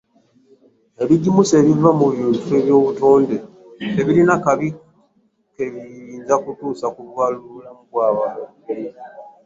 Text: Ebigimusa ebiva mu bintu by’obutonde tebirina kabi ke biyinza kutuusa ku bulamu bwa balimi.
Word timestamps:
Ebigimusa 1.03 1.53
ebiva 1.61 1.89
mu 1.99 2.07
bintu 2.15 2.37
by’obutonde 2.63 3.35
tebirina 3.95 4.35
kabi 4.45 4.69
ke 5.53 5.63
biyinza 5.73 6.35
kutuusa 6.43 6.85
ku 6.95 7.01
bulamu 7.51 7.81
bwa 7.89 8.07
balimi. 8.15 8.89